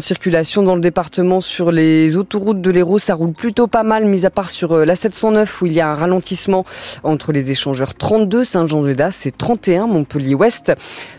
[0.00, 4.26] Circulation dans le département sur les autoroutes de l'Hérault, ça roule plutôt pas mal, mis
[4.26, 6.66] à part sur euh, la 709 où il y a un ralentissement
[7.04, 10.72] entre les échangeurs 32 Saint-Jean-de-Védas et 31 Montpellier-Ouest.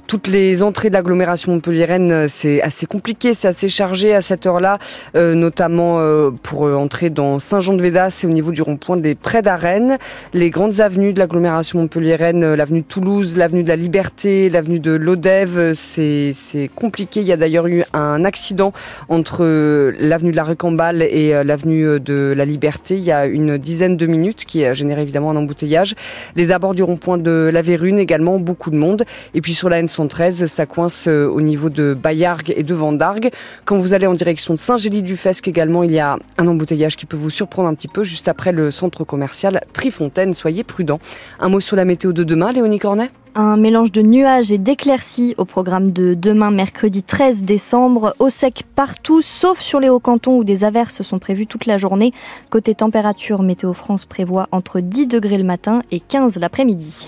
[0.08, 4.46] Toutes les entrées de l'agglomération montpelliéraine, euh, c'est assez compliqué, c'est assez chargé à cette
[4.46, 4.78] heure-là,
[5.16, 6.00] euh, notamment
[6.44, 9.98] pour entrer dans Saint-Jean-de-Védas et au niveau du rond-point des Prés d'Arène.
[10.34, 14.92] Les grandes avenues de l'agglomération montpelliéraine, l'avenue de Toulouse, l'avenue de la Liberté, l'avenue de
[14.92, 16.34] l'Odève, c'est
[16.76, 17.22] compliqué.
[17.22, 18.74] Il y a d'ailleurs eu un accident
[19.10, 23.12] entre euh, l'avenue de la Recamballe et euh, l'avenue euh, de la Liberté il y
[23.12, 25.96] a une dizaine de minutes qui a généré évidemment un embouteillage.
[26.36, 29.04] Les abords du rond-point de la Vérune également, beaucoup de monde.
[29.34, 33.32] Et puis sur la N113, ça coince au niveau de Bayargues et de Vendargues.
[33.66, 37.18] Quand vous allez en direction de Saint-Gély-du-Fesque également, il y a un embouteillage qui peut
[37.18, 40.34] vous surprendre un petit peu juste après le centre commercial Trifontaine.
[40.34, 41.00] Soyez prudents.
[41.40, 43.10] Un mot sur la météo de demain, Léonie Cornet?
[43.38, 48.16] Un mélange de nuages et d'éclaircies au programme de demain, mercredi 13 décembre.
[48.20, 51.78] Au sec partout, sauf sur les hauts cantons où des averses sont prévues toute la
[51.78, 52.14] journée.
[52.50, 57.08] Côté température, Météo France prévoit entre 10 degrés le matin et 15 l'après-midi.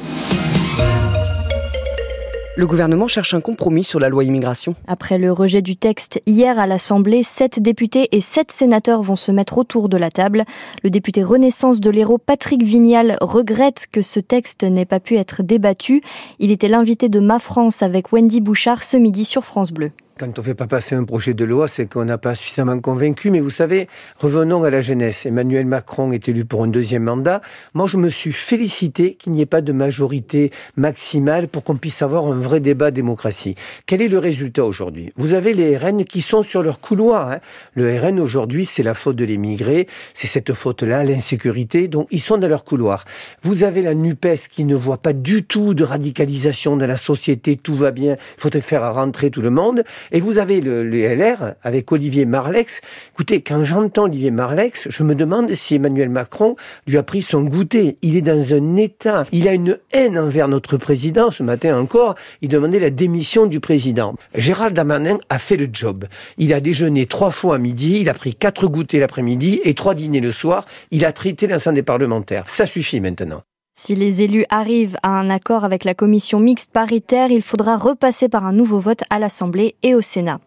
[2.57, 4.73] Le gouvernement cherche un compromis sur la loi immigration.
[4.87, 9.31] Après le rejet du texte hier à l'Assemblée, sept députés et sept sénateurs vont se
[9.31, 10.43] mettre autour de la table.
[10.83, 15.43] Le député Renaissance de l'Hérault, Patrick Vignal, regrette que ce texte n'ait pas pu être
[15.43, 16.01] débattu.
[16.39, 19.91] Il était l'invité de Ma France avec Wendy Bouchard ce midi sur France Bleu.
[20.17, 22.79] Quand on ne fait pas passer un projet de loi, c'est qu'on n'a pas suffisamment
[22.79, 23.29] convaincu.
[23.29, 23.87] Mais vous savez,
[24.17, 25.27] revenons à la jeunesse.
[25.27, 27.41] Emmanuel Macron est élu pour un deuxième mandat.
[27.75, 32.01] Moi, je me suis félicité qu'il n'y ait pas de majorité maximale pour qu'on puisse
[32.01, 33.53] avoir un vrai débat démocratie.
[33.85, 35.13] Quel est le résultat aujourd'hui?
[35.17, 37.29] Vous avez les RN qui sont sur leur couloir.
[37.33, 37.39] Hein.
[37.75, 39.87] Le RN aujourd'hui, c'est la faute de l'émigré.
[40.15, 41.87] C'est cette faute-là, l'insécurité.
[41.87, 43.05] Donc, ils sont dans leur couloir.
[43.43, 47.55] Vous avez la NUPES qui ne voit pas du tout de radicalisation dans la société.
[47.55, 48.15] Tout va bien.
[48.37, 49.83] Il faudrait faire rentrer tout le monde.
[50.11, 52.81] Et vous avez le, LR avec Olivier Marlex.
[53.13, 56.55] Écoutez, quand j'entends Olivier Marlex, je me demande si Emmanuel Macron
[56.85, 57.97] lui a pris son goûter.
[58.01, 61.31] Il est dans un état, il a une haine envers notre président.
[61.31, 64.15] Ce matin encore, il demandait la démission du président.
[64.35, 66.05] Gérald Damanin a fait le job.
[66.37, 69.95] Il a déjeuné trois fois à midi, il a pris quatre goûters l'après-midi et trois
[69.95, 70.65] dîners le soir.
[70.91, 72.45] Il a traité l'ensemble des parlementaires.
[72.47, 73.43] Ça suffit maintenant.
[73.79, 78.27] Si les élus arrivent à un accord avec la commission mixte paritaire, il faudra repasser
[78.27, 80.39] par un nouveau vote à l'Assemblée et au Sénat.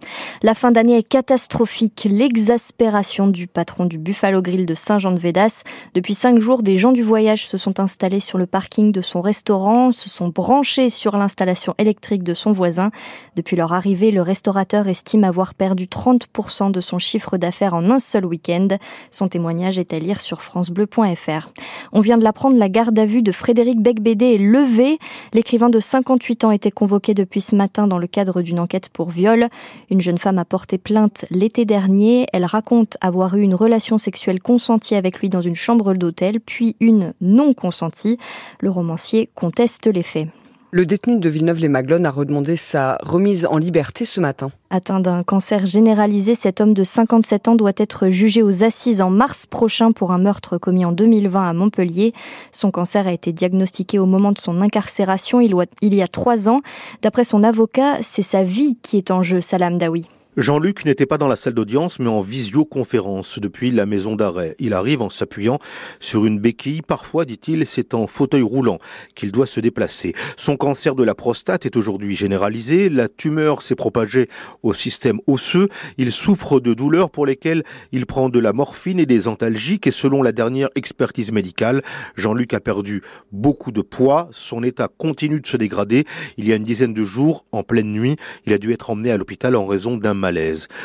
[0.42, 2.08] La fin d'année est catastrophique.
[2.10, 5.62] L'exaspération du patron du Buffalo Grill de Saint-Jean-de-Védas.
[5.94, 9.20] Depuis cinq jours, des gens du voyage se sont installés sur le parking de son
[9.20, 12.90] restaurant, se sont branchés sur l'installation électrique de son voisin.
[13.36, 18.00] Depuis leur arrivée, le restaurateur estime avoir perdu 30% de son chiffre d'affaires en un
[18.00, 18.66] seul week-end.
[19.12, 21.52] Son témoignage est à lire sur francebleu.fr.
[21.92, 24.98] On vient de l'apprendre, la garde à vue de Frédéric Becbédé est levé.
[25.32, 29.10] L'écrivain de 58 ans était convoqué depuis ce matin dans le cadre d'une enquête pour
[29.10, 29.48] viol.
[29.90, 32.26] Une jeune femme a porté plainte l'été dernier.
[32.32, 36.76] Elle raconte avoir eu une relation sexuelle consentie avec lui dans une chambre d'hôtel, puis
[36.80, 38.18] une non consentie.
[38.60, 40.28] Le romancier conteste les faits.
[40.72, 44.52] Le détenu de Villeneuve-les-Maglones a redemandé sa remise en liberté ce matin.
[44.70, 49.10] Atteint d'un cancer généralisé, cet homme de 57 ans doit être jugé aux assises en
[49.10, 52.14] mars prochain pour un meurtre commis en 2020 à Montpellier.
[52.52, 56.60] Son cancer a été diagnostiqué au moment de son incarcération il y a trois ans.
[57.02, 60.06] D'après son avocat, c'est sa vie qui est en jeu, Salam Daoui.
[60.40, 64.56] Jean-Luc n'était pas dans la salle d'audience, mais en visioconférence depuis la maison d'arrêt.
[64.58, 65.58] Il arrive en s'appuyant
[66.00, 66.80] sur une béquille.
[66.80, 68.78] Parfois, dit-il, c'est en fauteuil roulant
[69.14, 70.14] qu'il doit se déplacer.
[70.38, 72.88] Son cancer de la prostate est aujourd'hui généralisé.
[72.88, 74.30] La tumeur s'est propagée
[74.62, 75.68] au système osseux.
[75.98, 77.62] Il souffre de douleurs pour lesquelles
[77.92, 79.86] il prend de la morphine et des antalgiques.
[79.86, 81.82] Et selon la dernière expertise médicale,
[82.16, 84.30] Jean-Luc a perdu beaucoup de poids.
[84.32, 86.06] Son état continue de se dégrader.
[86.38, 89.10] Il y a une dizaine de jours, en pleine nuit, il a dû être emmené
[89.10, 90.14] à l'hôpital en raison d'un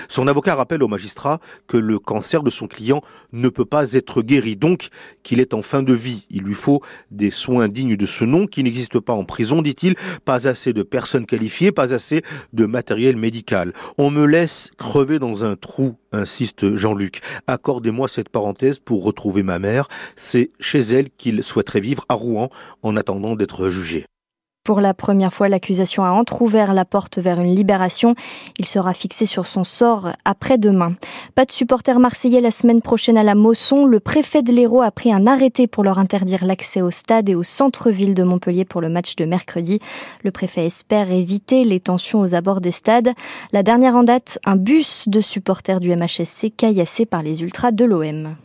[0.07, 3.01] Son avocat rappelle au magistrat que le cancer de son client
[3.31, 4.89] ne peut pas être guéri, donc
[5.23, 6.25] qu'il est en fin de vie.
[6.29, 9.95] Il lui faut des soins dignes de ce nom qui n'existent pas en prison, dit-il,
[10.23, 12.23] pas assez de personnes qualifiées, pas assez
[12.53, 13.73] de matériel médical.
[13.97, 17.21] On me laisse crever dans un trou, insiste Jean-Luc.
[17.47, 19.87] Accordez-moi cette parenthèse pour retrouver ma mère.
[20.15, 22.49] C'est chez elle qu'il souhaiterait vivre à Rouen
[22.83, 24.05] en attendant d'être jugé.
[24.65, 28.15] Pour la première fois, l'accusation a entrouvert la porte vers une libération.
[28.57, 30.95] Il sera fixé sur son sort après-demain.
[31.35, 33.85] Pas de supporters marseillais la semaine prochaine à la Mosson.
[33.85, 37.35] Le préfet de l'Hérault a pris un arrêté pour leur interdire l'accès au stade et
[37.35, 39.79] au centre-ville de Montpellier pour le match de mercredi.
[40.23, 43.11] Le préfet espère éviter les tensions aux abords des stades.
[43.51, 47.85] La dernière en date, un bus de supporters du MHSC caillassé par les ultras de
[47.85, 48.35] l'OM.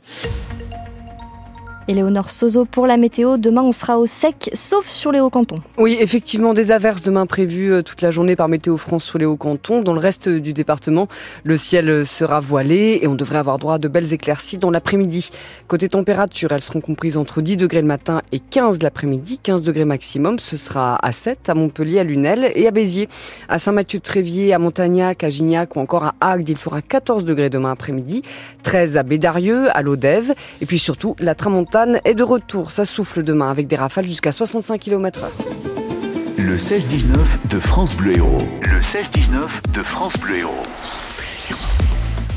[1.90, 3.36] Éléonore Sozo pour la météo.
[3.36, 5.58] Demain, on sera au sec, sauf sur les hauts cantons.
[5.76, 9.26] Oui, effectivement, des averses demain prévues euh, toute la journée par Météo France sur les
[9.26, 9.82] hauts cantons.
[9.82, 11.08] Dans le reste du département,
[11.42, 15.30] le ciel sera voilé et on devrait avoir droit à de belles éclaircies dans l'après-midi.
[15.66, 19.84] Côté température, elles seront comprises entre 10 degrés le matin et 15 l'après-midi, 15 degrés
[19.84, 20.38] maximum.
[20.38, 23.08] Ce sera à 7 à Montpellier, à Lunel et à Béziers.
[23.48, 27.72] À Saint-Mathieu-de-Tréviers, à Montagnac, à Gignac ou encore à Agde, il fera 14 degrés demain
[27.72, 28.22] après-midi,
[28.62, 30.34] 13 à Bédarieux, à l'Odève.
[30.62, 32.70] Et puis surtout, la tramontane est de retour.
[32.70, 38.16] Ça souffle demain avec des rafales jusqu'à 65 km h Le 16-19 de France Bleu
[38.16, 38.42] Héros.
[38.62, 40.62] Le 16-19 de France Bleu Héros.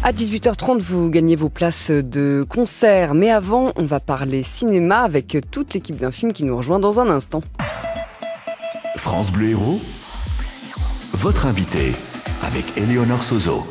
[0.03, 3.13] À 18h30, vous gagnez vos places de concert.
[3.13, 6.99] Mais avant, on va parler cinéma avec toute l'équipe d'un film qui nous rejoint dans
[6.99, 7.41] un instant.
[8.97, 9.81] France Bleu Héros,
[11.13, 11.93] votre invité
[12.43, 13.63] avec Eleonore Sozo.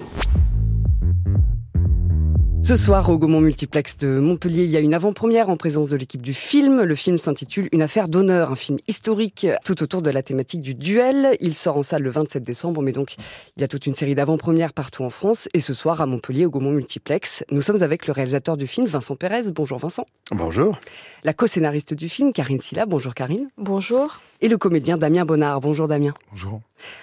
[2.72, 5.96] Ce soir, au Gaumont Multiplex de Montpellier, il y a une avant-première en présence de
[5.98, 6.80] l'équipe du film.
[6.80, 10.74] Le film s'intitule Une affaire d'honneur, un film historique tout autour de la thématique du
[10.74, 11.36] duel.
[11.40, 13.16] Il sort en salle le 27 décembre, mais donc
[13.58, 15.50] il y a toute une série d'avant-premières partout en France.
[15.52, 18.86] Et ce soir, à Montpellier, au Gaumont Multiplex, nous sommes avec le réalisateur du film,
[18.86, 19.52] Vincent Pérez.
[19.54, 20.06] Bonjour Vincent.
[20.30, 20.78] Bonjour.
[21.24, 22.86] La co-scénariste du film, Karine Silla.
[22.86, 23.50] Bonjour Karine.
[23.58, 24.22] Bonjour.
[24.44, 25.61] Et le comédien Damien Bonnard.
[25.61, 26.12] Bonjour Damien.
[26.33, 26.61] Bonjour.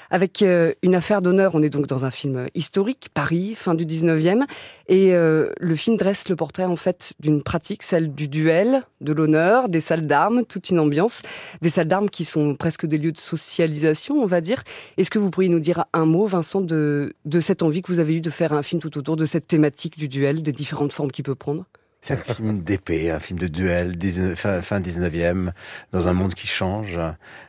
[0.10, 3.86] Avec euh, une affaire d'honneur, on est donc dans un film historique, Paris, fin du
[3.86, 4.44] 19e.
[4.90, 9.14] Et euh, le film dresse le portrait en fait d'une pratique, celle du duel, de
[9.14, 11.22] l'honneur, des salles d'armes, toute une ambiance.
[11.62, 14.66] Des salles d'armes qui sont presque des lieux de socialisation, on va dire.
[14.98, 18.02] Est-ce que vous pourriez nous dire un mot, Vincent, de, de cette envie que vous
[18.02, 20.92] avez eue de faire un film tout autour de cette thématique du duel, des différentes
[20.92, 21.64] formes qu'il peut prendre?
[22.02, 23.96] C'est un film d'épée, un film de duel,
[24.36, 25.52] fin, fin 19e,
[25.92, 26.98] dans un monde qui change,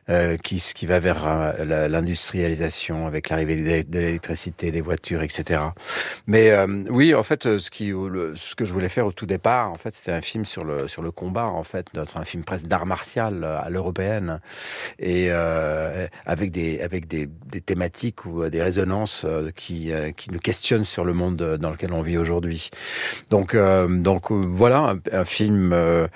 [0.08, 5.60] euh, qui, va vers euh, l'industrialisation avec l'arrivée de l'électricité, des voitures, etc.
[6.26, 9.94] Mais euh, oui, en fait, ce, que je voulais faire au tout départ, en fait,
[9.94, 11.86] c'était un film sur le, combat, en fait,
[12.16, 14.40] un film presque d'art martial à l'européenne,
[14.98, 17.28] et avec, des,
[17.64, 19.24] thématiques ou des résonances
[19.54, 22.70] qui, qui nous questionnent sur le monde dans lequel on vit aujourd'hui.
[23.30, 25.72] Donc, donc voilà, un, film.
[25.72, 26.06] Euh,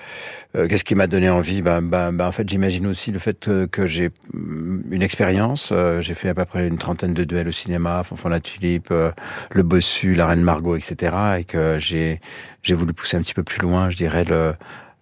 [0.55, 1.61] euh, qu'est-ce qui m'a donné envie?
[1.61, 5.69] Ben, ben, ben, En fait, j'imagine aussi le fait que, j'ai mm, une expérience.
[5.71, 8.89] Euh, j'ai fait à peu près une trentaine de duels au cinéma, Fanfan la Tulipe,
[8.89, 11.15] Le Bossu, La Reine Margot, etc.
[11.39, 12.19] Et que j'ai
[12.63, 14.55] j'ai voulu pousser un petit peu plus loin, je dirais, le,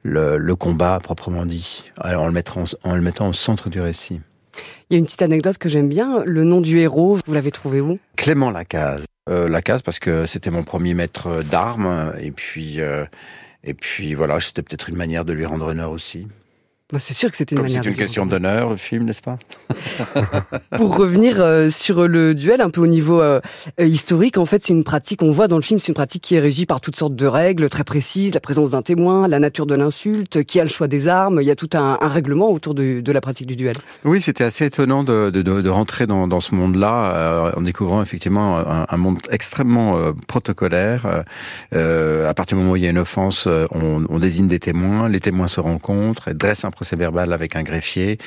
[0.04, 4.20] le, combat proprement dit, en le, mettant, en le mettant au centre du récit.
[4.90, 6.24] Il y a une petite anecdote que j'aime bien.
[6.26, 8.00] Le nom du héros, vous l'avez trouvé où?
[8.18, 9.06] Clément Lacaze.
[9.30, 13.06] Euh, la case parce que c'était mon premier maître d'armes et puis euh,
[13.64, 16.28] et puis voilà c'était peut-être une manière de lui rendre honneur aussi.
[16.94, 19.40] Bah, c'est sûr que c'était une Comme C'est une question d'honneur, le film, n'est-ce pas
[20.78, 23.42] Pour revenir euh, sur le duel, un peu au niveau euh,
[23.80, 26.22] euh, historique, en fait, c'est une pratique, on voit dans le film, c'est une pratique
[26.22, 29.40] qui est régie par toutes sortes de règles très précises, la présence d'un témoin, la
[29.40, 32.52] nature de l'insulte, qui a le choix des armes, il y a tout un, règlement
[32.52, 33.74] autour de, la pratique du duel.
[34.06, 38.98] Oui, c'était assez étonnant de, de, rentrer dans, dans ce monde-là, en découvrant effectivement un,
[38.98, 41.24] monde extrêmement protocolaire.
[41.72, 45.10] à partir du moment où il y a une offense, on, on désigne des témoins,
[45.10, 48.18] les témoins se rencontrent, et dressent un procès verbal avec un greffier.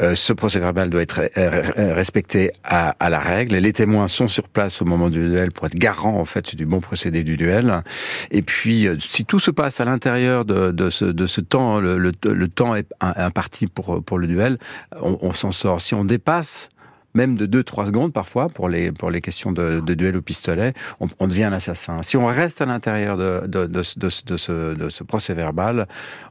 [0.00, 3.56] Euh, ce procès verbal doit être euh, respecté à, la règle.
[3.56, 6.66] Les témoins sont sur place au moment du duel pour être garants en fait du
[6.66, 7.82] bon procédé du duel.
[8.30, 12.86] Et puis, euh, si tout se passe à l'intérieur de, ce, temps, le temps est
[13.00, 14.58] imparti pour pour le duel,
[15.00, 15.80] on, on s'en sort.
[15.80, 16.68] Si on dépasse
[17.14, 20.74] même de 2-3 secondes parfois, pour les, pour les questions de, de duel au pistolet,
[21.00, 22.02] on, on, devient un assassin.
[22.02, 25.86] Si on reste à l'intérieur de, de, de, de, ce, ce procès verbal,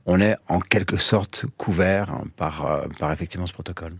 [0.05, 3.93] on est en quelque sorte couvert par, euh, par effectivement ce protocole.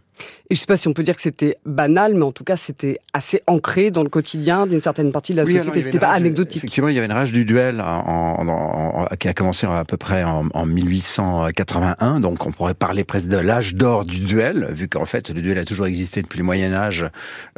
[0.50, 2.44] Et je ne sais pas si on peut dire que c'était banal, mais en tout
[2.44, 5.82] cas, c'était assez ancré dans le quotidien d'une certaine partie de la société.
[5.82, 6.58] C'était pas anecdotique.
[6.58, 10.26] Effectivement, il y avait une rage du duel en, qui a commencé à peu près
[10.26, 12.20] en, 1881.
[12.20, 15.58] Donc, on pourrait parler presque de l'âge d'or du duel, vu qu'en fait, le duel
[15.58, 17.06] a toujours existé depuis le Moyen Âge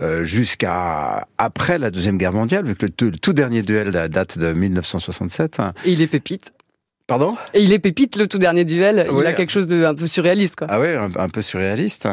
[0.01, 4.37] euh, jusqu'à après la deuxième guerre mondiale, vu que le, le tout dernier duel date
[4.37, 5.57] de 1967.
[5.85, 6.51] Et il est pépite.
[7.13, 9.05] Pardon Et il est pépite, le tout dernier duel.
[9.07, 10.65] Il a quelque chose d'un peu surréaliste, quoi.
[10.67, 12.09] Ah oui, un, peu surréaliste.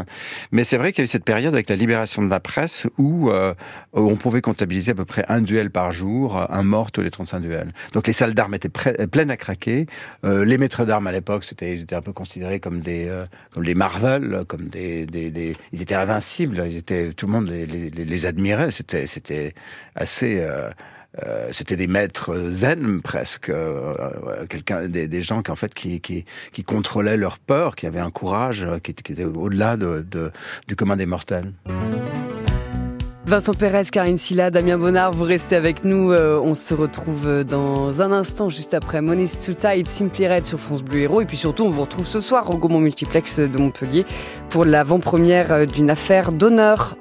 [0.53, 2.87] Mais c'est vrai qu'il y a eu cette période avec la libération de la presse
[2.99, 3.55] où, euh,
[3.95, 7.41] on pouvait comptabiliser à peu près un duel par jour, un mort tous les 35
[7.41, 7.73] duels.
[7.95, 9.87] Donc les salles d'armes étaient pleines à craquer.
[10.25, 13.25] Euh, les maîtres d'armes à l'époque, c'était, ils étaient un peu considérés comme des, euh,
[13.55, 16.63] comme les Marvel, comme des, des, des, ils étaient invincibles.
[16.67, 18.71] Ils étaient, tout le monde les, les, les admirait.
[18.71, 19.55] C'était, c'était
[19.95, 20.47] assez.
[21.19, 23.95] Euh, c'était des maîtres zen presque, euh,
[24.27, 26.25] euh, quelqu'un, des, gens qui en fait qui,
[26.65, 30.31] contrôlaient leur peur, qui avaient un courage qui, était au-delà de, de,
[30.69, 31.53] du commun des mortels.
[33.27, 36.13] Vincent Pérez, Karine Silla, Damien Bonnard, vous restez avec nous.
[36.13, 40.83] On se retrouve dans un instant, juste après Monist to Tide, Simply Red sur France
[40.83, 41.21] Bleu Héros.
[41.21, 44.05] Et puis surtout, on vous retrouve ce soir au Gaumont Multiplex de Montpellier
[44.49, 46.97] pour l'avant-première d'une affaire d'honneur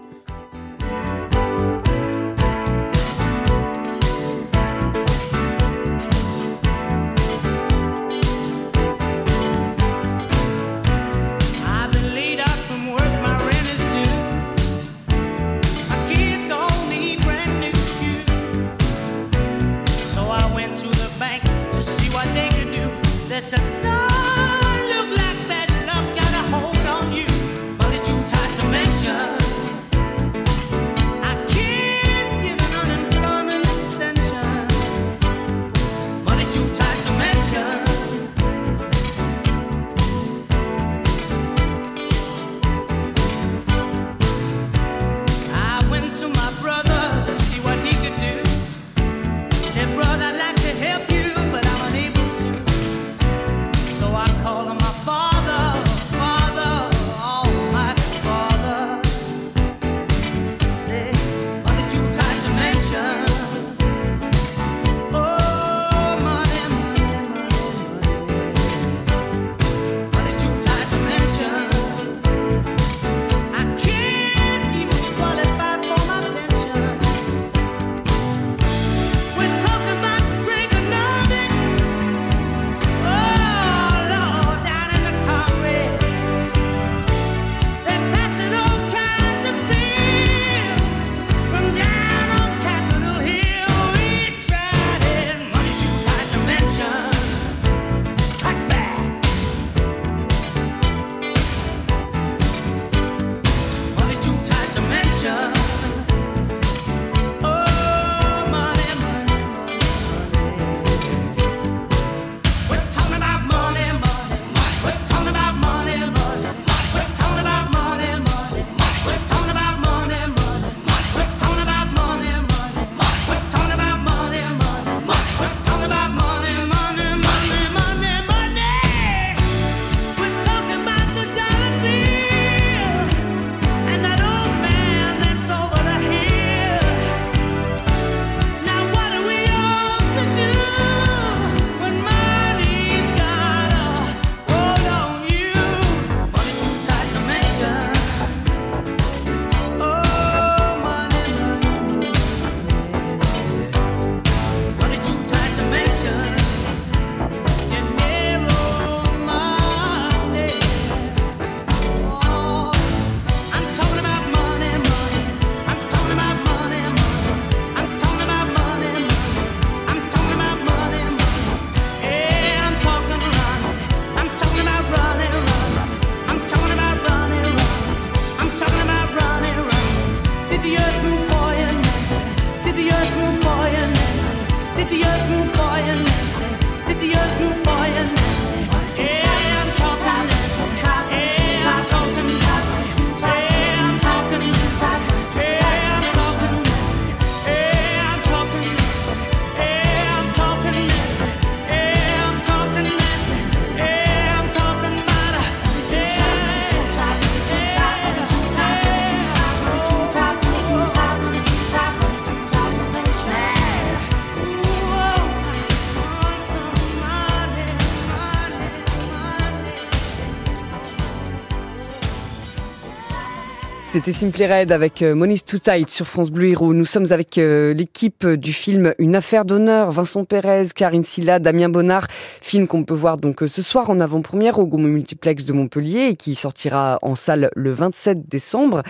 [224.00, 226.74] C'était Simply Red avec euh, Money's Too Tight sur France Bleu Hero.
[226.74, 231.68] Nous sommes avec euh, l'équipe du film Une affaire d'honneur, Vincent Pérez, Karine Silla, Damien
[231.68, 232.08] Bonnard,
[232.39, 236.12] film qu'on peut voir donc euh, ce soir en avant-première au Gaumont Multiplex de Montpellier
[236.12, 238.84] et qui sortira en salle le 27 décembre.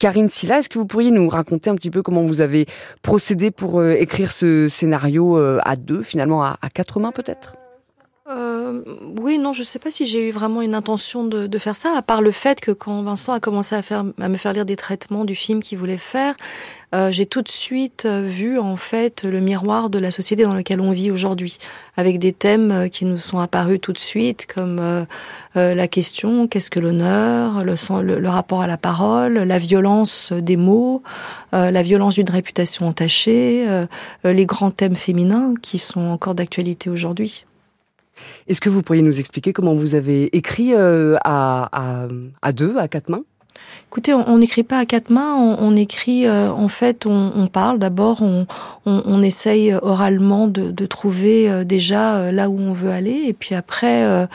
[0.00, 2.66] Karine Silla, est-ce que vous pourriez nous raconter un petit peu comment vous avez
[3.02, 7.54] procédé pour écrire ce scénario à deux, finalement à quatre mains peut-être?
[8.28, 8.55] Euh,
[9.20, 12.02] oui, non, je sais pas si j'ai eu vraiment une intention de, faire ça, à
[12.02, 15.34] part le fait que quand Vincent a commencé à, me faire lire des traitements du
[15.34, 16.34] film qu'il voulait faire,
[16.94, 20.54] euh, j'ai tout de suite euh, vu en fait le miroir de la société dans
[20.54, 21.58] laquelle on vit aujourd'hui,
[21.96, 25.04] avec des thèmes euh, qui nous sont apparus tout de suite, comme euh,
[25.54, 31.02] la question qu'est-ce que l'honneur, le, rapport à la parole, la violence des mots,
[31.52, 33.66] la violence d'une réputation entachée,
[34.24, 37.45] les grands thèmes féminins qui sont encore d'actualité aujourd'hui.
[38.48, 42.08] Est-ce que vous pourriez nous expliquer comment vous avez écrit euh, à,
[42.52, 43.24] deux, à quatre mains?
[43.88, 48.20] Écoutez, on n'écrit pas à quatre mains, on, écrit, euh, en fait, on, parle d'abord,
[48.84, 53.54] on, essaye oralement de, trouver euh, déjà euh, là où on veut aller, et puis
[53.54, 54.26] après,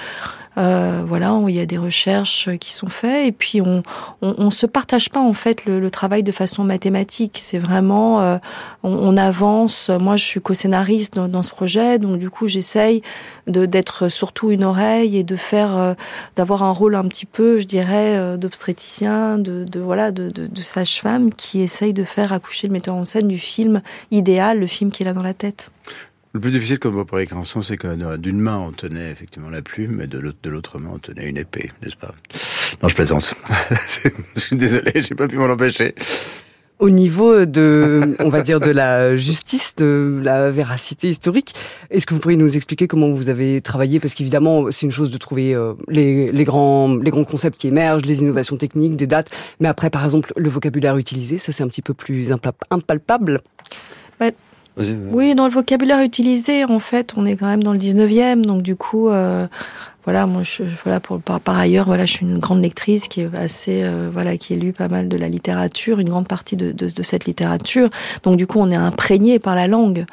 [0.58, 3.84] euh, voilà, il y a des recherches qui sont faites et puis on
[4.22, 7.40] on, se partage pas en fait le, travail de façon mathématique.
[7.42, 8.38] C'est vraiment euh,
[8.84, 9.90] on, avance.
[9.90, 13.02] Moi, je suis co-scénariste dans, ce projet, donc du coup, j'essaye
[13.48, 15.94] de d'être surtout une oreille et de faire euh,
[16.36, 20.62] d'avoir un rôle un petit peu, je dirais, d'obstétricien, de, de, voilà, de, de, de
[20.62, 23.82] sage-femme qui essaye de faire accoucher le metteur en scène du film
[24.12, 25.72] idéal, le film qu'il a dans la tête.
[26.34, 29.50] Le plus difficile comme vous pourriez ensemble, c'est que euh, d'une main on tenait effectivement
[29.50, 30.18] la plume, et de
[30.50, 32.14] l'autre main on tenait une épée, n'est-ce pas?
[32.82, 33.34] Non, je plaisante.
[34.36, 35.94] je suis désolé, j'ai pas pu m'en empêcher.
[36.80, 41.54] Au niveau de, on va dire, de la justice, de la véracité historique,
[41.92, 44.00] est-ce que vous pourriez nous expliquer comment vous avez travaillé?
[44.00, 47.68] Parce qu'évidemment, c'est une chose de trouver euh, les, les, grands, les grands concepts qui
[47.68, 51.62] émergent, les innovations techniques, des dates, mais après, par exemple, le vocabulaire utilisé, ça c'est
[51.62, 52.34] un petit peu plus
[52.72, 53.42] impalpable.
[54.20, 54.32] Bah,
[54.78, 58.62] oui, dans le vocabulaire utilisé, en fait, on est quand même dans le 19e, donc
[58.62, 59.48] du coup, euh,
[60.06, 63.36] voilà, moi, je, voilà, pour, par, ailleurs, voilà, je suis une grande lectrice qui est
[63.36, 67.04] assez, euh, voilà, qui a lu pas mal de la littérature, une grande partie de
[67.04, 67.90] cette littérature.
[68.24, 70.06] Donc du coup, on est imprégné par la langue.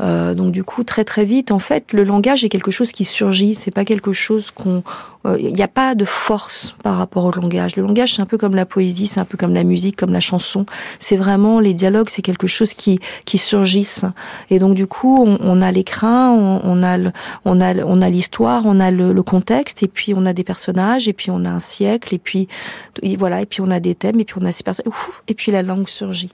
[0.00, 3.04] Euh, donc du coup, très très vite, en fait, le langage est quelque chose qui
[3.04, 3.54] surgit.
[3.54, 4.82] C'est pas quelque chose qu'on.
[5.24, 7.76] Il euh, n'y a pas de force par rapport au langage.
[7.76, 10.12] Le langage, c'est un peu comme la poésie, c'est un peu comme la musique, comme
[10.12, 10.66] la chanson.
[10.98, 14.04] C'est vraiment les dialogues, c'est quelque chose qui qui surgissent.
[14.50, 16.98] Et donc du coup, on, on a l'écrin, on, on, a
[17.44, 20.44] on a on a l'histoire, on a le, le, contexte, et puis on a des
[20.44, 22.48] personnages, et puis on a un siècle, et puis
[23.16, 24.86] voilà, et puis on a des thèmes, et puis on a ces personnes,
[25.28, 26.30] et puis la langue surgit.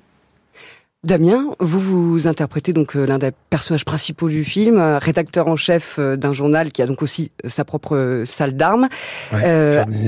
[1.05, 5.55] Damien, vous vous interprétez donc euh, l'un des personnages principaux du film, euh, rédacteur en
[5.55, 8.88] chef euh, d'un journal qui a donc aussi sa propre salle d'armes.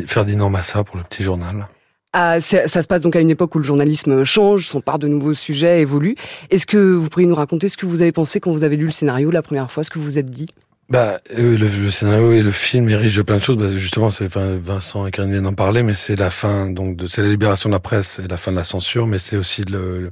[0.06, 1.68] Ferdinand Massa pour le petit journal.
[2.12, 5.32] Ah, ça se passe donc à une époque où le journalisme change, s'empare de nouveaux
[5.32, 6.16] sujets, évolue.
[6.50, 8.86] Est-ce que vous pourriez nous raconter ce que vous avez pensé quand vous avez lu
[8.86, 10.48] le scénario la première fois, ce que vous vous êtes dit?
[10.88, 13.56] Bah, le, scénario et le film est riche de plein de choses.
[13.56, 17.22] Bah, justement, c'est Vincent et Karine viennent d'en parler, mais c'est la fin, donc c'est
[17.22, 20.10] la libération de la presse et la fin de la censure, mais c'est aussi le,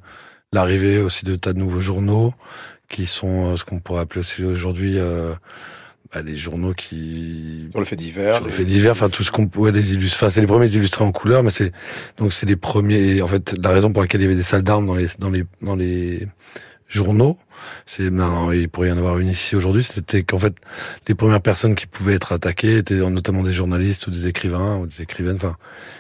[0.52, 2.34] l'arrivée aussi de tas de nouveaux journaux
[2.88, 5.34] qui sont euh, ce qu'on pourrait appeler aussi aujourd'hui euh,
[6.12, 9.30] bah, les journaux qui sur le fait divers, sur le fait divers, enfin tout ce
[9.30, 10.26] qu'on pourrait les illustrer.
[10.26, 11.72] Enfin, c'est les premiers illustrés en couleur, mais c'est
[12.16, 13.20] donc c'est les premiers.
[13.20, 15.30] En fait, la raison pour laquelle il y avait des salles d'armes dans les dans
[15.30, 16.26] les dans les
[16.88, 17.36] journaux,
[17.84, 19.82] c'est ben, il pourrait y en avoir une ici aujourd'hui.
[19.82, 20.54] C'était qu'en fait
[21.08, 24.86] les premières personnes qui pouvaient être attaquées étaient notamment des journalistes ou des écrivains ou
[24.86, 25.36] des écrivaines.
[25.36, 25.56] Enfin,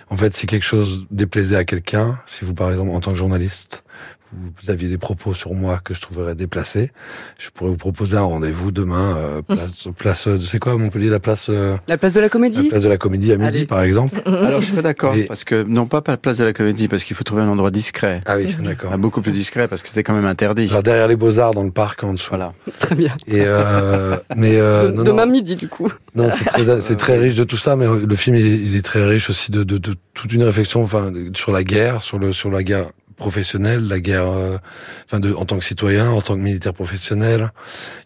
[0.08, 3.18] en fait, si quelque chose déplaisait à quelqu'un, si vous par exemple en tant que
[3.18, 3.84] journaliste
[4.32, 6.92] vous aviez des propos sur moi que je trouverais déplacés,
[7.38, 11.20] je pourrais vous proposer un rendez-vous demain, euh, place, place euh, c'est quoi Montpellier, la
[11.20, 13.80] place euh, La place de la Comédie La place de la Comédie à midi, par
[13.82, 14.20] exemple.
[14.26, 17.04] Alors je suis pas d'accord, parce que non pas la place de la Comédie, parce
[17.04, 18.22] qu'il faut trouver un endroit discret.
[18.26, 18.96] Ah oui, d'accord.
[18.98, 20.68] Beaucoup plus discret, parce que c'était quand même interdit.
[20.70, 22.28] Alors derrière les Beaux Arts, dans le parc, en dessous.
[22.30, 22.52] Voilà.
[22.78, 23.16] Très bien.
[23.26, 24.58] Et euh, mais
[24.92, 25.90] non, demain midi, du coup.
[26.14, 28.76] Non, c'est très, c'est très riche de tout ça, mais le film il est, il
[28.76, 32.18] est très riche aussi de, de, de, toute une réflexion, enfin, sur la guerre, sur
[32.18, 34.56] le sur la guerre professionnel, la guerre, euh,
[35.04, 37.52] enfin de, en tant que citoyen, en tant que militaire professionnel.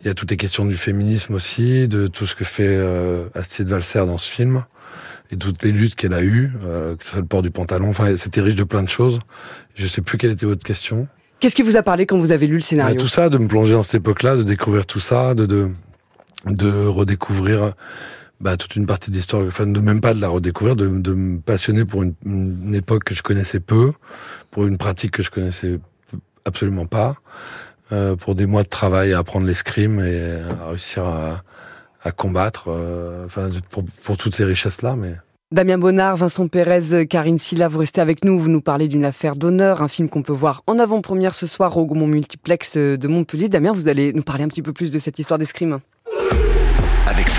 [0.01, 3.29] Il y a toutes les questions du féminisme aussi, de tout ce que fait euh,
[3.35, 4.65] Astrid Valser dans ce film
[5.31, 7.89] et toutes les luttes qu'elle a eues, euh, que ce soit le port du pantalon.
[7.91, 9.21] Enfin, c'était riche de plein de choses.
[9.75, 11.07] Je sais plus quelle était votre question.
[11.41, 13.01] Qu'est-ce qui vous a parlé quand vous avez lu le scénario?
[13.01, 15.71] Tout ça, de me plonger dans cette époque-là, de découvrir tout ça, de de,
[16.47, 17.75] de redécouvrir
[18.43, 21.39] bah, toute une partie de l'histoire, enfin de même pas de la redécouvrir, de, me
[21.39, 23.93] passionner pour une, époque que je connaissais peu,
[24.51, 25.79] pour une pratique que je connaissais
[26.45, 27.15] absolument pas,
[27.93, 31.43] euh, pour des mois de travail à apprendre l'escrime et à réussir à,
[32.17, 35.15] combattre, euh, enfin pour, pour toutes ces richesses-là, mais.
[35.53, 38.41] Damien Bonnard, Vincent Pérez, Karine Silla, vous restez avec nous.
[38.41, 41.77] Vous nous parlez d'une affaire d'honneur, un film qu'on peut voir en avant-première ce soir
[41.77, 43.51] au Gaumont Multiplex de Montpellier.
[43.51, 45.81] Damien, vous allez nous parler un petit peu plus de cette histoire d'escrime.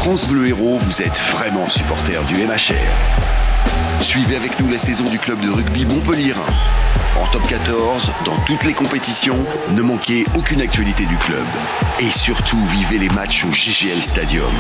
[0.04, 4.02] France Bleu Héros, vous êtes vraiment supporter du MHR.
[4.02, 6.34] Suivez avec nous la saison du club de rugby Montpellier.
[7.18, 9.38] En top 14, dans toutes les compétitions,
[9.72, 11.46] ne manquez aucune actualité du club.
[12.02, 14.52] Et surtout, vivez les matchs au GGL Stadium.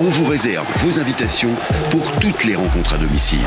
[0.00, 1.54] On vous réserve vos invitations
[1.90, 3.38] pour toutes les rencontres à domicile.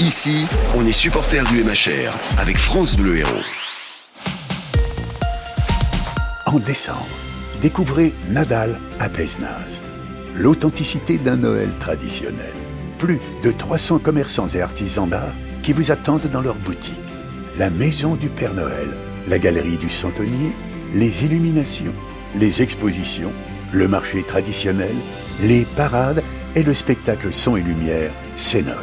[0.00, 3.30] Ici, on est supporter du MHR avec France Bleu Héros.
[6.46, 7.06] En décembre,
[7.60, 9.81] découvrez Nadal à Péznaz
[10.36, 12.52] l'authenticité d'un Noël traditionnel.
[12.98, 17.00] Plus de 300 commerçants et artisans d'art qui vous attendent dans leur boutique.
[17.58, 18.88] La maison du Père Noël,
[19.28, 20.52] la galerie du Centenier,
[20.94, 21.94] les illuminations,
[22.38, 23.32] les expositions,
[23.72, 24.94] le marché traditionnel,
[25.42, 26.22] les parades
[26.54, 28.78] et le spectacle son et lumière, c'est Noël.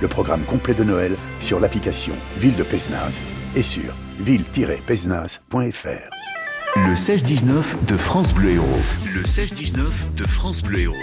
[0.00, 3.20] le programme complet de Noël sur l'application Ville de Péznaz
[3.54, 6.15] et sur ville-péznaz.fr.
[6.76, 8.66] Le 16-19 de France Bleu Héros.
[9.06, 10.94] Le 16-19 de France Bleu Héros.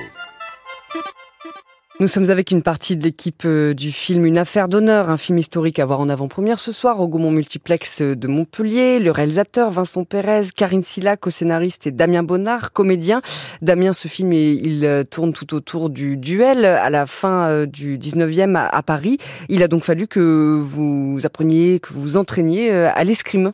[2.00, 5.40] Nous sommes avec une partie de l'équipe euh, du film Une affaire d'honneur, un film
[5.40, 9.00] historique à voir en avant-première ce soir au Gaumont Multiplex de Montpellier.
[9.00, 13.24] Le réalisateur Vincent Pérez, Karine Sillac, co-scénariste et Damien Bonnard, comédien.
[13.64, 17.98] Damien, ce film, il euh, tourne tout autour du duel à la fin euh, du
[17.98, 19.18] 19e à Paris.
[19.50, 23.54] Il a donc fallu que vous appreniez, que vous vous entraîniez à l'escrime.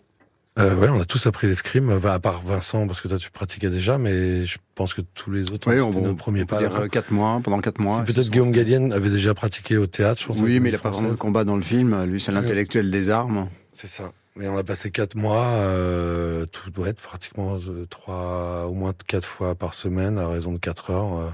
[0.57, 3.69] Euh, ouais, on a tous appris l'escrime, à part Vincent, parce que toi tu pratiquais
[3.69, 6.57] déjà, mais je pense que tous les autres, oui, on, nos premiers pas.
[6.57, 8.03] Dire 4 mois, pendant 4 mois.
[8.03, 10.39] Peut-être Guillaume Gallienne avait déjà pratiqué au théâtre, je pense.
[10.39, 12.03] Oui, mais il a pas vraiment de combat dans le film.
[12.03, 13.47] Lui, c'est l'intellectuel des armes.
[13.73, 14.11] C'est ça.
[14.35, 18.93] Mais on a passé 4 mois, euh, tout doit être pratiquement euh, trois, au moins
[19.07, 21.29] 4 fois par semaine, à raison de 4 heures, euh,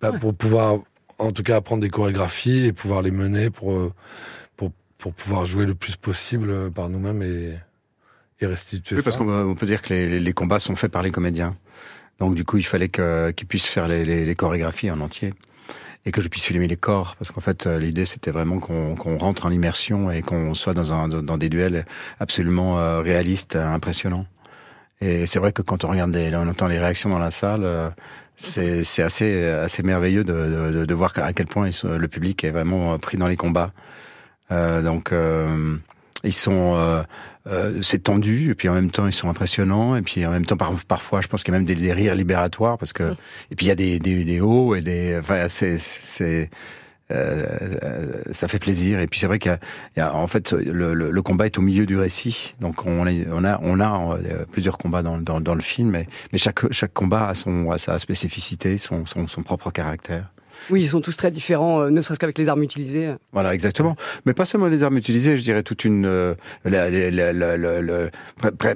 [0.00, 0.78] bah, pour pouvoir,
[1.18, 3.92] en tout cas, apprendre des chorégraphies et pouvoir les mener pour, euh,
[4.56, 7.58] pour, pour pouvoir jouer le plus possible par nous-mêmes et
[8.40, 11.10] et restituer oui, parce qu'on peut dire que les, les, combats sont faits par les
[11.10, 11.56] comédiens.
[12.18, 15.34] Donc du coup, il fallait qu'ils puissent faire les, les, chorégraphies en entier
[16.06, 19.18] et que je puisse filmer les corps, parce qu'en fait, euh, l'idée c'était vraiment qu'on
[19.18, 21.84] rentre en immersion et qu'on soit dans, un, dans des duels
[22.18, 24.26] absolument euh, réalistes, impressionnants.
[25.02, 27.64] Et c'est vrai que quand on regarde, des, on entend les réactions dans la salle,
[27.64, 27.90] euh,
[28.36, 32.98] c'est assez assez merveilleux de, de, de, voir à quel point le public est vraiment
[32.98, 33.72] pris dans les combats.
[34.50, 35.12] Euh, donc
[36.24, 37.02] ils sont euh,
[37.46, 40.46] euh, c'est tendu et puis en même temps ils sont impressionnants et puis en même
[40.46, 40.56] temps
[40.86, 43.14] parfois je pense qu'il y a même des, rires libératoires parce que
[43.50, 46.50] et puis il y a des, des, des hauts et des enfin c'est c'est
[47.10, 49.00] euh, ça fait plaisir.
[49.00, 49.58] Et puis c'est vrai qu'il
[49.96, 52.54] y, a en fait le, combat est au milieu du récit.
[52.60, 56.72] Donc on, a on a euh, plusieurs combats dans, dans, le film mais, mais chaque
[56.72, 60.30] chaque combat a son a sa spécificité son, son propre caractère
[60.68, 63.14] oui, ils sont tous très différents, euh, ne serait-ce qu'avec les armes utilisées.
[63.32, 63.96] Voilà, exactement.
[64.26, 66.34] Mais pas seulement les armes utilisées, je dirais toute une, euh,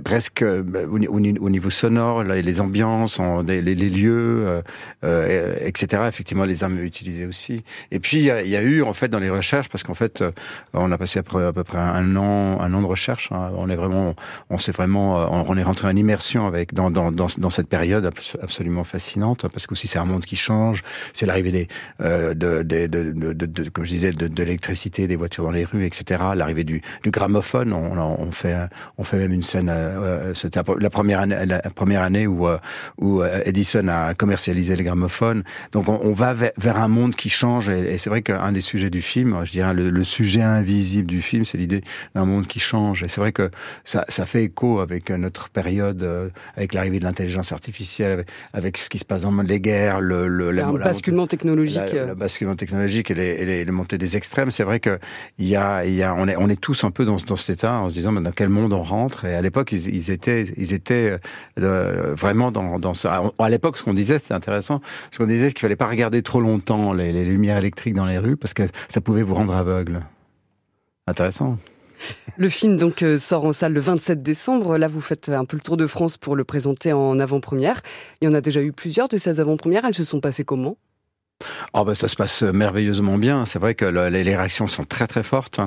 [0.03, 4.63] presque euh, au, niveau sonore, les ambiances, les, lieux,
[5.03, 6.05] etc.
[6.09, 7.65] Effectivement, les armes utilisées aussi.
[7.91, 10.25] Et puis il y, a, eu en fait dans les recherches, parce qu'en fait,
[10.73, 13.31] on a passé à peu, près un an, un an de recherche.
[13.33, 13.51] Hein.
[13.57, 14.15] On est vraiment,
[14.51, 19.47] on s'est vraiment, on est rentré en immersion avec dans dans, cette période absolument fascinante,
[19.49, 21.69] parce qu'aussi c'est un monde qui change, c'est l'arrivée des
[22.01, 25.87] euh, de, de, de, de, comme je disais, de, l'électricité, des voitures dans les rues,
[25.87, 26.23] etc.
[26.35, 28.57] L'arrivée du, du gramophone, on, on, fait,
[28.99, 29.69] on fait même une scène.
[29.69, 32.47] Euh, euh, c'était la première année, la première année où,
[32.99, 35.45] où Edison a commercialisé le gramophone.
[35.73, 37.69] Donc on, va vers, un monde qui change.
[37.69, 41.45] Et, c'est vrai qu'un des sujets du film, je dirais le, sujet invisible du film,
[41.45, 41.83] c'est l'idée
[42.15, 43.03] d'un monde qui change.
[43.03, 43.51] Et c'est vrai que
[43.85, 48.99] ça, ça fait écho avec notre période, avec l'arrivée de l'intelligence artificielle, avec, ce qui
[48.99, 52.15] se passe dans les guerres, le, le la, basculement technologique le euh.
[52.15, 54.99] basculement technologique et les, les, montées des extrêmes, c'est vrai que
[55.39, 57.37] il y a, il y a, on est, on est tous un peu dans, dans
[57.37, 59.25] cet état en se disant dans quel monde on rentre?
[59.25, 61.19] Et à l'époque, ils, ils, étaient, ils étaient
[61.59, 63.09] euh, vraiment dans, dans ce.
[63.09, 64.81] À l'époque, ce qu'on disait, c'était intéressant.
[65.11, 68.07] Ce qu'on disait, c'est qu'il fallait pas regarder trop longtemps les, les lumières électriques dans
[68.07, 70.01] les rues parce que ça pouvait vous rendre aveugle.
[71.07, 71.59] Intéressant.
[72.37, 74.77] Le film donc euh, sort en salle le 27 décembre.
[74.77, 77.83] Là, vous faites un peu le tour de France pour le présenter en avant-première.
[78.21, 79.85] Il y en a déjà eu plusieurs de ces avant-premières.
[79.85, 80.77] Elles se sont passées comment?
[81.73, 83.45] Oh ben ça se passe merveilleusement bien.
[83.47, 85.61] C'est vrai que les réactions sont très très fortes.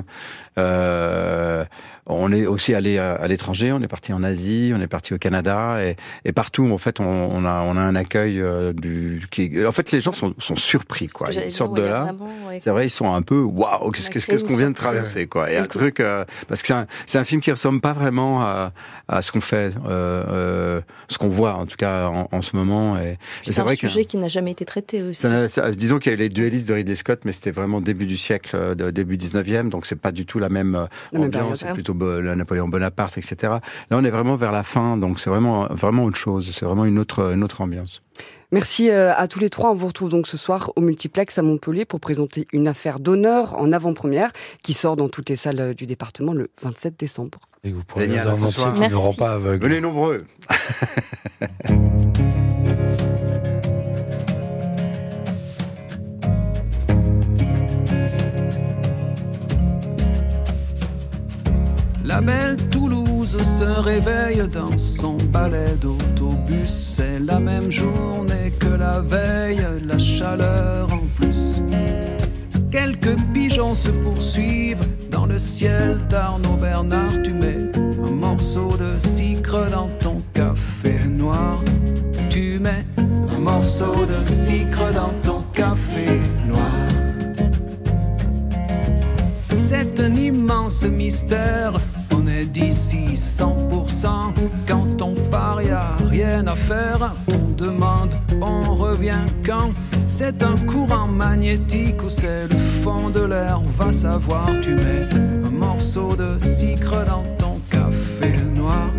[0.58, 1.66] Euh,
[2.10, 5.18] on est aussi allé à, l'étranger, on est parti en Asie, on est parti au
[5.18, 9.28] Canada et, et partout en fait on, on, a on a un accueil euh, du
[9.30, 11.30] qui en fait les gens sont, sont surpris quoi.
[11.32, 12.16] Ils sortent de là.
[12.60, 15.52] C'est vrai, ils sont un peu waouh, qu'est-ce qu'est-ce qu'on vient de traverser quoi.
[15.52, 18.42] Et un truc euh, parce que c'est un, c'est un film qui ressemble pas vraiment
[18.42, 18.72] à,
[19.08, 22.56] à ce qu'on fait euh, euh ce qu'on voit en tout cas en, en ce
[22.56, 25.26] moment et, c'est un sujet qui n'a jamais été traité aussi.
[25.72, 28.18] Disons qu'il y a eu les duellistes de Ridley Scott mais c'était vraiment début du
[28.18, 32.36] siècle de, début 19e donc c'est pas du tout la même ambiance, c'est plutôt la
[32.36, 33.36] Napoléon Bonaparte, etc.
[33.44, 36.52] Là, on est vraiment vers la fin, donc c'est vraiment, vraiment autre chose.
[36.52, 38.02] C'est vraiment une autre, une autre ambiance.
[38.52, 39.72] Merci euh, à tous les trois.
[39.72, 43.60] On vous retrouve donc ce soir au multiplex à Montpellier pour présenter une affaire d'honneur
[43.60, 44.32] en avant-première
[44.64, 47.40] qui sort dans toutes les salles euh, du département le 27 décembre.
[47.66, 49.68] Et vous pourrez Génial, un entier qui ne rend pas aveugle.
[49.68, 50.24] Venez nombreux.
[63.44, 66.70] se réveille dans son balai d'autobus.
[66.96, 71.62] C'est la même journée que la veille, la chaleur en plus.
[72.72, 77.22] Quelques pigeons se poursuivent dans le ciel d'Arnaud Bernard.
[77.24, 77.72] Tu mets
[78.06, 81.60] un morceau de sucre dans ton café noir.
[82.30, 86.88] Tu mets un morceau de sucre dans ton café noir.
[90.16, 91.74] immense mystère.
[92.54, 94.34] D'ici 100%.
[94.68, 97.14] Quand on part, y a rien à faire.
[97.32, 99.72] On demande, on revient quand?
[100.06, 103.60] C'est un courant magnétique ou c'est le fond de l'air.
[103.64, 105.08] On va savoir, tu mets
[105.46, 108.90] un morceau de sucre dans ton café noir.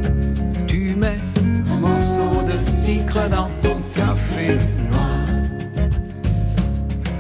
[0.66, 1.18] Tu mets
[1.70, 4.58] un morceau de sucre dans ton café
[4.90, 5.08] noir.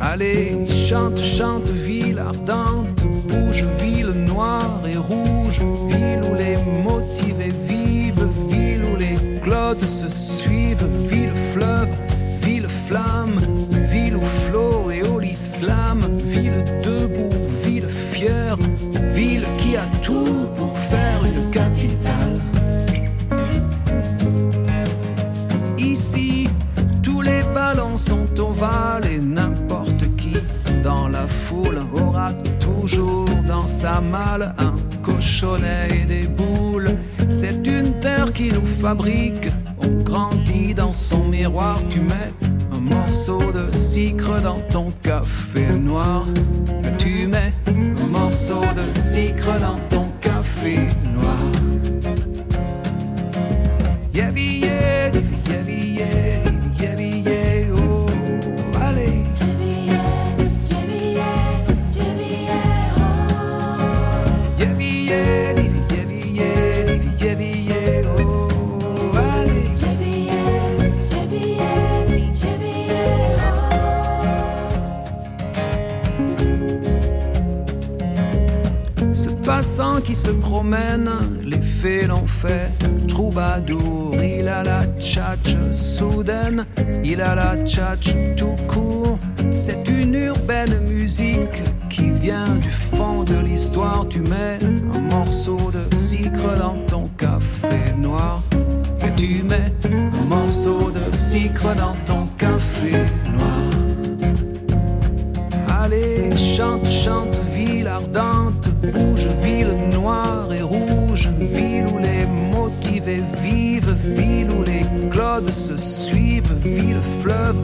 [0.00, 6.17] Allez, chante, chante, ville ardente, bouge, ville noire et rouge, ville
[9.98, 11.88] se suivent, ville fleuve,
[12.42, 13.40] ville flamme,
[13.90, 18.56] ville où flot et au l'islam, ville debout, ville fière,
[19.12, 22.38] ville qui a tout pour faire une capitale.
[25.78, 26.48] Ici,
[27.02, 30.34] tous les ballons sont ovales et n'importe qui
[30.84, 32.30] dans la foule aura
[32.60, 36.90] toujours dans sa malle un cochonnet et des boules.
[37.28, 39.48] C'est une terre qui nous fabrique,
[40.18, 42.32] on grandit dans son miroir, tu mets
[42.72, 46.24] un morceau de sucre dans ton café noir.
[46.98, 51.07] Tu mets un morceau de sucre dans ton café noir.
[80.04, 81.10] Qui se promène,
[81.44, 82.70] les fées l'ont fait.
[83.06, 86.66] Troubadour, il a la tchatche soudaine,
[87.04, 89.18] il a la tchatche tout court.
[89.52, 94.06] C'est une urbaine musique qui vient du fond de l'histoire.
[94.08, 94.58] Tu mets
[94.94, 98.42] un morceau de sucre dans ton café noir.
[99.06, 102.07] Et tu mets un morceau de sucre dans ton
[115.46, 117.56] se suivent, ville fleuve,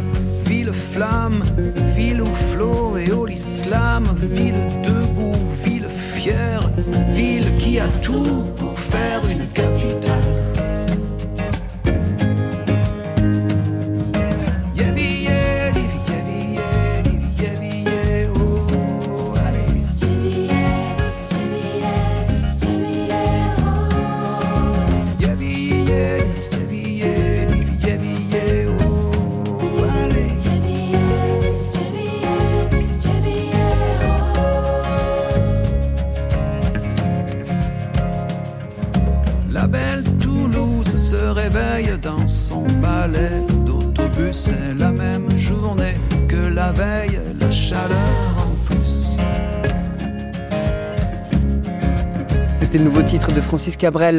[0.47, 1.43] ville flamme,
[1.97, 5.35] ville où flot et au l'islam, ville debout,
[5.65, 6.71] ville fière,
[7.11, 9.47] ville qui a tout pour faire une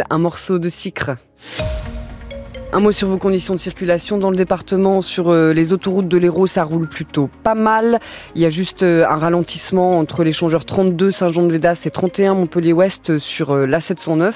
[0.10, 1.12] Un morceau de sucre.
[2.74, 6.18] Un mot sur vos conditions de circulation dans le département, sur euh, les autoroutes de
[6.18, 8.00] l'Hérault, ça roule plutôt pas mal.
[8.34, 13.52] Il y a juste euh, un ralentissement entre l'échangeur 32 Saint-Jean-de-Védas et 31 Montpellier-Ouest sur
[13.52, 14.34] euh, l'A709.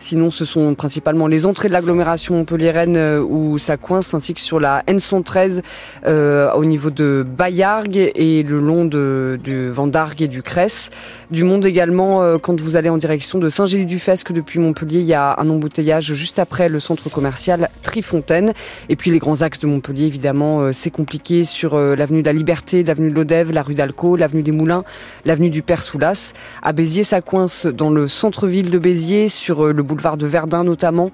[0.00, 4.40] Sinon, ce sont principalement les entrées de l'agglomération Montpellier-Rennes euh, où ça coince, ainsi que
[4.40, 5.60] sur la N113
[6.06, 10.90] euh, au niveau de Bayargues et le long de, du Vendargues et du Cresse.
[11.30, 15.14] Du monde également, euh, quand vous allez en direction de Saint-Gély-du-Fesque depuis Montpellier, il y
[15.14, 18.52] a un embouteillage juste après le centre commercial Trifontaine.
[18.88, 22.26] Et puis les grands axes de Montpellier, évidemment, euh, c'est compliqué sur euh, l'avenue de
[22.26, 24.84] la Liberté, l'avenue de l'Odève, la rue d'Alco, l'avenue des Moulins,
[25.24, 26.32] l'avenue du Père Soulas.
[26.62, 30.64] À Béziers, ça coince dans le centre-ville de Béziers, sur euh, le boulevard de Verdun
[30.64, 31.10] notamment.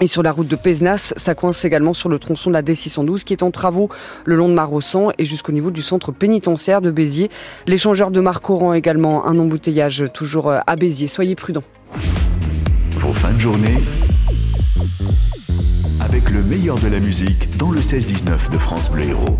[0.00, 3.24] Et sur la route de Pézenas, ça coince également sur le tronçon de la D612
[3.24, 3.88] qui est en travaux
[4.24, 7.30] le long de Marossan et jusqu'au niveau du centre pénitentiaire de Béziers.
[7.66, 11.08] L'échangeur de Marcoran également, un embouteillage toujours euh, à Béziers.
[11.08, 11.64] Soyez prudents.
[12.92, 13.78] Vos fins de journée
[16.00, 19.38] avec le meilleur de la musique dans le 16-19 de France Bleu Héros.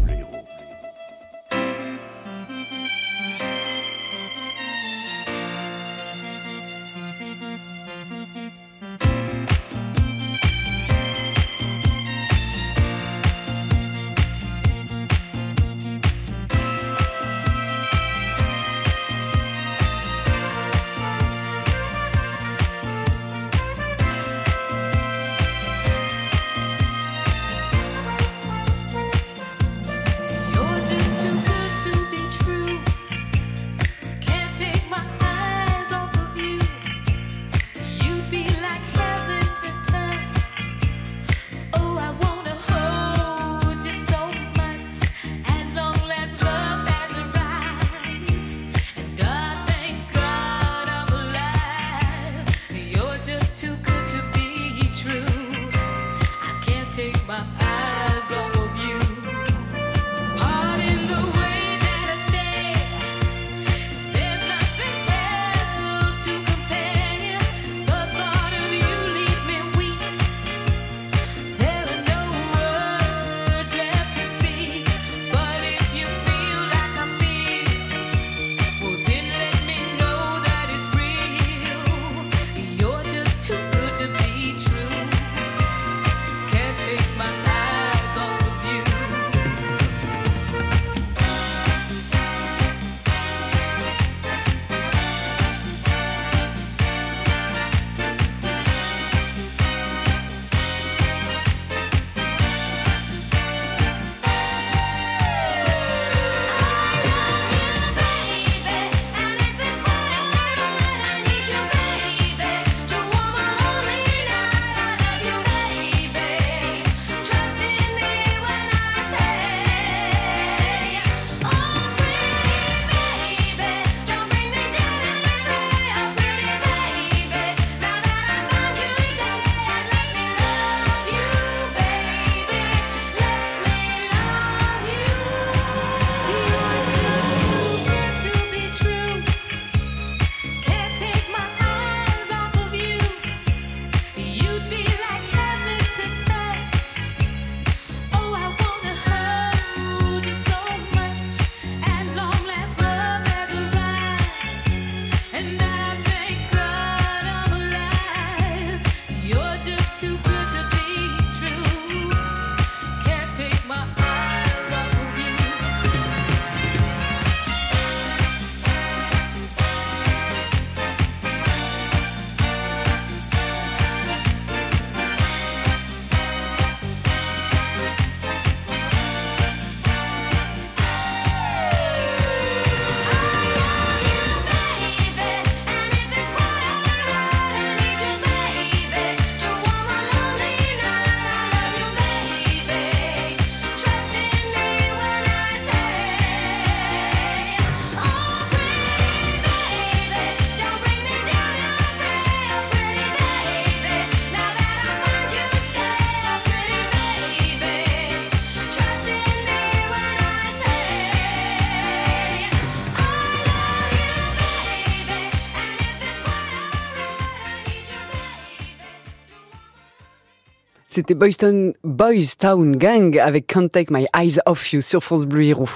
[221.09, 225.71] C'était Boys Town Gang avec Can't Take My Eyes Off You sur France Bleu Héros.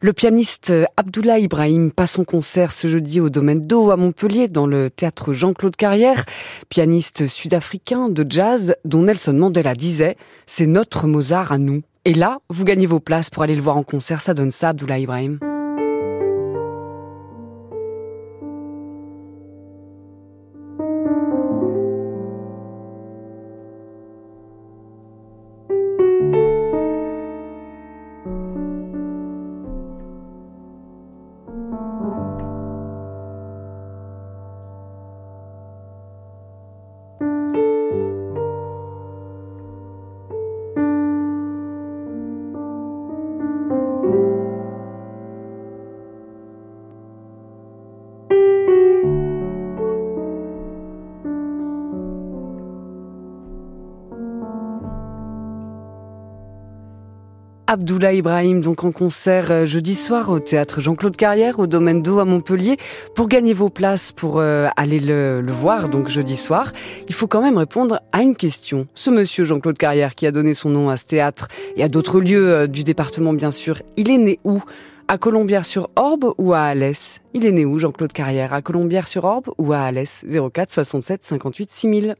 [0.00, 4.68] Le pianiste Abdullah Ibrahim passe son concert ce jeudi au domaine d'eau à Montpellier dans
[4.68, 6.24] le théâtre Jean-Claude Carrière,
[6.68, 11.82] pianiste sud-africain de jazz dont Nelson Mandela disait c'est notre Mozart à nous.
[12.04, 14.68] Et là, vous gagnez vos places pour aller le voir en concert, ça donne ça
[14.68, 15.40] Abdullah Ibrahim.
[57.86, 62.18] Abdullah Ibrahim, donc en concert euh, jeudi soir au théâtre Jean-Claude Carrière, au domaine d'eau
[62.18, 62.78] à Montpellier.
[63.14, 66.72] Pour gagner vos places, pour euh, aller le, voir, donc jeudi soir,
[67.06, 68.88] il faut quand même répondre à une question.
[68.96, 71.46] Ce monsieur Jean-Claude Carrière, qui a donné son nom à ce théâtre
[71.76, 74.60] et à d'autres lieux euh, du département, bien sûr, il est né où?
[75.06, 77.20] À Colombières-sur-Orbe ou à Alès?
[77.34, 78.52] Il est né où, Jean-Claude Carrière?
[78.52, 80.24] À Colombières-sur-Orbe ou à Alès?
[80.28, 82.16] 04 67 58 6000.